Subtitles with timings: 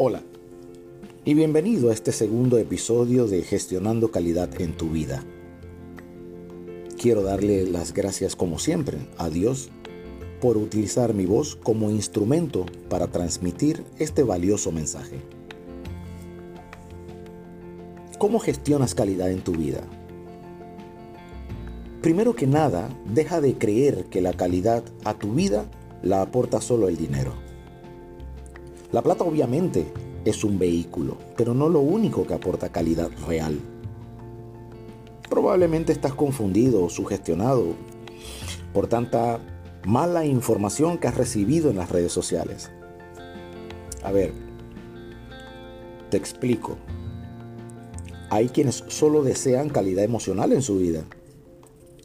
[0.00, 0.22] Hola
[1.24, 5.24] y bienvenido a este segundo episodio de Gestionando Calidad en tu vida.
[6.96, 9.70] Quiero darle las gracias como siempre a Dios
[10.40, 15.20] por utilizar mi voz como instrumento para transmitir este valioso mensaje.
[18.20, 19.80] ¿Cómo gestionas calidad en tu vida?
[22.02, 25.68] Primero que nada, deja de creer que la calidad a tu vida
[26.04, 27.47] la aporta solo el dinero.
[28.90, 29.92] La plata obviamente
[30.24, 33.58] es un vehículo, pero no lo único que aporta calidad real.
[35.28, 37.74] Probablemente estás confundido o sugestionado
[38.72, 39.40] por tanta
[39.84, 42.70] mala información que has recibido en las redes sociales.
[44.02, 44.32] A ver,
[46.10, 46.78] te explico.
[48.30, 51.04] Hay quienes solo desean calidad emocional en su vida.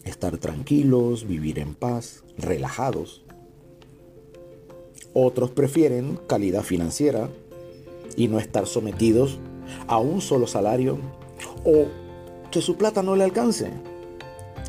[0.03, 3.22] Estar tranquilos, vivir en paz, relajados.
[5.13, 7.29] Otros prefieren calidad financiera
[8.15, 9.39] y no estar sometidos
[9.87, 10.97] a un solo salario
[11.63, 11.85] o
[12.51, 13.69] que su plata no le alcance.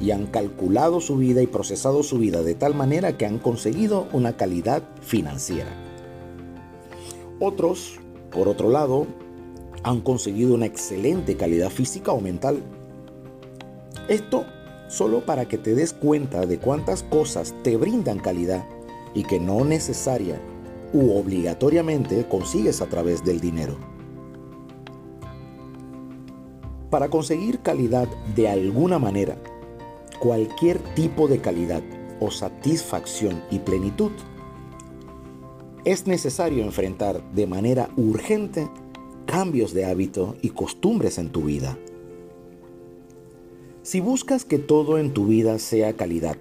[0.00, 4.06] Y han calculado su vida y procesado su vida de tal manera que han conseguido
[4.12, 5.70] una calidad financiera.
[7.40, 7.98] Otros,
[8.30, 9.06] por otro lado,
[9.82, 12.62] han conseguido una excelente calidad física o mental.
[14.08, 14.44] Esto
[14.88, 18.66] solo para que te des cuenta de cuántas cosas te brindan calidad
[19.14, 20.40] y que no necesaria
[20.92, 23.76] u obligatoriamente consigues a través del dinero.
[26.90, 29.36] Para conseguir calidad de alguna manera,
[30.20, 31.82] cualquier tipo de calidad
[32.20, 34.12] o satisfacción y plenitud,
[35.84, 38.70] es necesario enfrentar de manera urgente
[39.26, 41.76] cambios de hábito y costumbres en tu vida.
[43.82, 46.36] Si buscas que todo en tu vida sea calidad,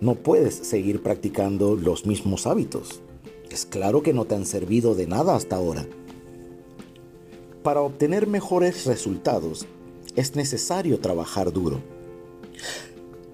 [0.00, 3.00] no puedes seguir practicando los mismos hábitos.
[3.50, 5.86] Es claro que no te han servido de nada hasta ahora.
[7.62, 9.66] Para obtener mejores resultados
[10.14, 11.80] es necesario trabajar duro.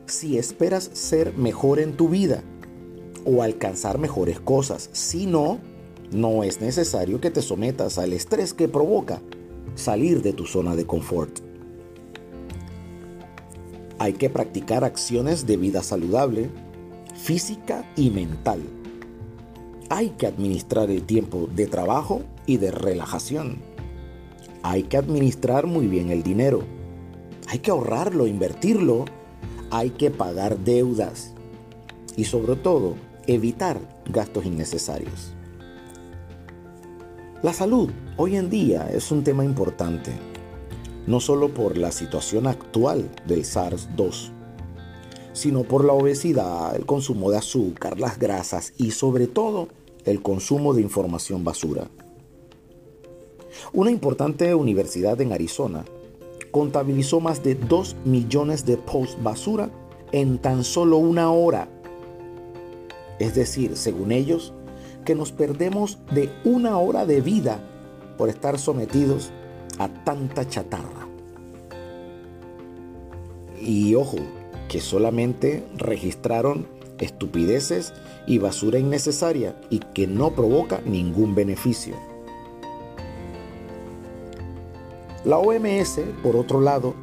[0.07, 2.43] Si esperas ser mejor en tu vida
[3.25, 5.59] o alcanzar mejores cosas, si no,
[6.13, 9.23] no es necesario que te sometas al estrés que provoca
[9.75, 11.52] salir de tu zona de confort.
[14.03, 16.51] Hay que practicar acciones de vida saludable,
[17.15, 18.61] física y mental.
[19.91, 23.59] Hay que administrar el tiempo de trabajo y de relajación.
[24.65, 26.65] Hay que administrar muy bien el dinero.
[27.47, 29.05] Hay que ahorrarlo, invertirlo.
[29.71, 31.33] Hay que pagar deudas.
[32.17, 32.97] Y sobre todo,
[33.29, 35.33] evitar gastos innecesarios.
[37.41, 40.11] La salud hoy en día es un tema importante,
[41.07, 44.31] no solo por la situación actual del SARS-2,
[45.33, 49.69] sino por la obesidad, el consumo de azúcar, las grasas y sobre todo
[50.05, 51.89] el consumo de información basura.
[53.73, 55.85] Una importante universidad en Arizona
[56.51, 59.71] contabilizó más de 2 millones de posts basura
[60.13, 61.69] en tan solo una hora.
[63.19, 64.53] Es decir, según ellos,
[65.05, 67.61] que nos perdemos de una hora de vida
[68.19, 69.31] por estar sometidos
[69.79, 70.92] a tanta chatarra.
[73.65, 74.19] Y ojo,
[74.69, 76.67] que solamente registraron
[76.99, 77.93] estupideces
[78.27, 81.95] y basura innecesaria y que no provoca ningún beneficio.
[85.25, 86.95] La OMS, por otro lado,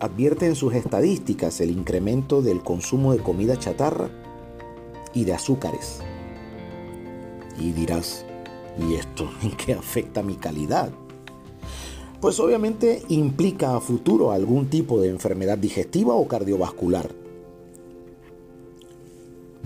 [0.00, 4.10] advierte en sus estadísticas el incremento del consumo de comida chatarra
[5.14, 6.00] y de azúcares.
[7.60, 8.24] Y dirás,
[8.78, 10.90] ¿y esto en qué afecta mi calidad?
[12.20, 17.08] Pues obviamente implica a futuro algún tipo de enfermedad digestiva o cardiovascular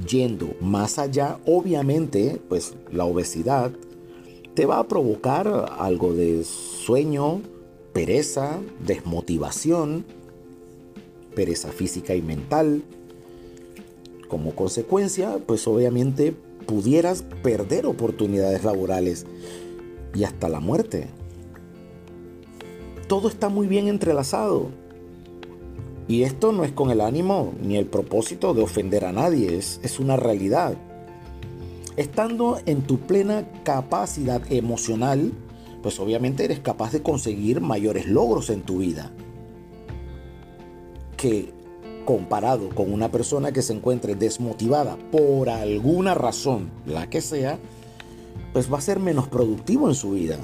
[0.08, 3.72] yendo más allá, obviamente, pues la obesidad
[4.54, 7.40] te va a provocar algo de sueño,
[7.92, 10.04] pereza, desmotivación,
[11.34, 12.82] pereza física y mental.
[14.28, 16.34] Como consecuencia, pues obviamente
[16.66, 19.26] pudieras perder oportunidades laborales
[20.14, 21.08] y hasta la muerte.
[23.12, 24.70] Todo está muy bien entrelazado.
[26.08, 29.80] Y esto no es con el ánimo ni el propósito de ofender a nadie, es,
[29.82, 30.78] es una realidad.
[31.98, 35.30] Estando en tu plena capacidad emocional,
[35.82, 39.12] pues obviamente eres capaz de conseguir mayores logros en tu vida.
[41.18, 41.52] Que
[42.06, 47.58] comparado con una persona que se encuentre desmotivada por alguna razón, la que sea,
[48.54, 50.38] pues va a ser menos productivo en su vida.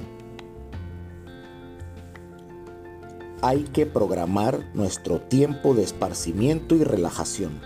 [3.43, 7.61] Hay que programar nuestro tiempo de esparcimiento y relajación.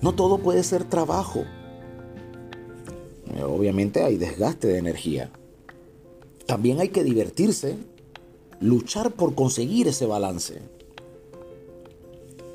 [0.00, 1.44] No todo puede ser trabajo.
[3.46, 5.30] obviamente hay desgaste de energía.
[6.46, 7.76] También hay que divertirse,
[8.60, 10.60] luchar por conseguir ese balance.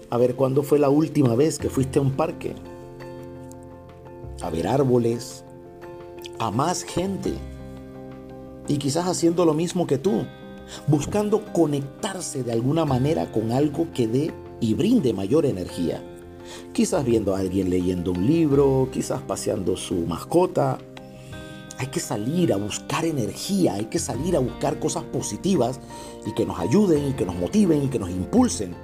[0.10, 2.56] A ver, ¿cuándo fue la última vez que fuiste a un parque?
[4.42, 5.44] A ver árboles,
[6.40, 7.34] a más gente.
[8.68, 10.24] Y quizás haciendo lo mismo que tú,
[10.88, 16.04] buscando conectarse de alguna manera con algo que dé y brinde mayor energía.
[16.74, 20.78] Quizás viendo a alguien leyendo un libro, quizás paseando su mascota.
[21.78, 25.80] Hay que salir a buscar energía, hay que salir a buscar cosas positivas
[26.26, 28.76] y que nos ayuden y que nos motiven y que nos impulsen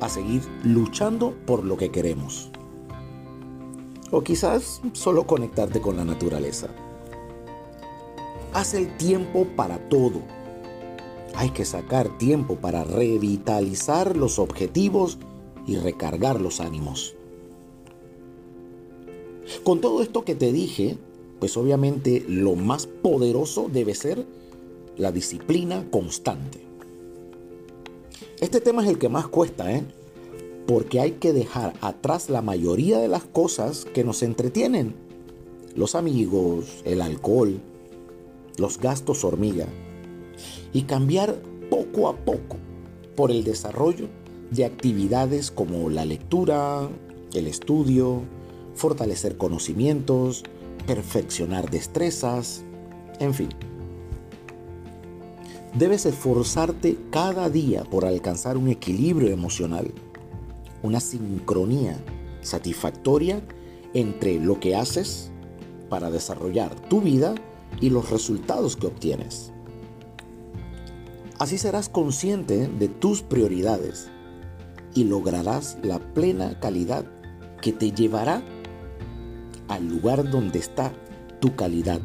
[0.00, 2.50] a seguir luchando por lo que queremos.
[4.10, 6.68] O quizás solo conectarte con la naturaleza.
[8.52, 10.22] Haz el tiempo para todo.
[11.34, 15.18] Hay que sacar tiempo para revitalizar los objetivos
[15.66, 17.14] y recargar los ánimos.
[19.64, 20.98] Con todo esto que te dije,
[21.38, 24.26] pues obviamente lo más poderoso debe ser
[24.96, 26.60] la disciplina constante.
[28.40, 29.84] Este tema es el que más cuesta, ¿eh?
[30.66, 34.94] Porque hay que dejar atrás la mayoría de las cosas que nos entretienen.
[35.74, 37.60] Los amigos, el alcohol,
[38.56, 39.66] los gastos hormiga.
[40.72, 41.36] Y cambiar
[41.70, 42.56] poco a poco
[43.16, 44.08] por el desarrollo
[44.50, 46.88] de actividades como la lectura,
[47.34, 48.22] el estudio,
[48.74, 50.44] fortalecer conocimientos,
[50.86, 52.62] perfeccionar destrezas,
[53.18, 53.48] en fin.
[55.74, 59.92] Debes esforzarte cada día por alcanzar un equilibrio emocional,
[60.82, 61.96] una sincronía
[62.40, 63.40] satisfactoria
[63.94, 65.30] entre lo que haces
[65.88, 67.34] para desarrollar tu vida
[67.80, 69.49] y los resultados que obtienes.
[71.40, 74.10] Así serás consciente de tus prioridades
[74.94, 77.06] y lograrás la plena calidad
[77.62, 78.42] que te llevará
[79.66, 80.92] al lugar donde está
[81.40, 82.02] tu calidad,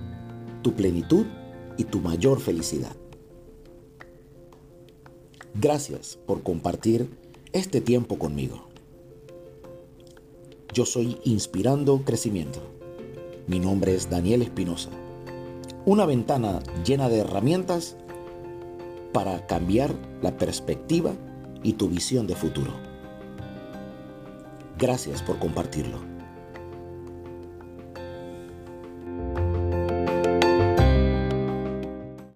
[0.61, 1.25] tu plenitud
[1.75, 2.95] y tu mayor felicidad.
[5.53, 7.09] Gracias por compartir
[7.51, 8.69] este tiempo conmigo.
[10.73, 12.61] Yo soy Inspirando Crecimiento.
[13.47, 14.91] Mi nombre es Daniel Espinosa.
[15.85, 17.97] Una ventana llena de herramientas
[19.15, 21.13] para cambiar la perspectiva
[21.63, 22.73] y tu visión de futuro.
[24.77, 26.14] Gracias por compartirlo.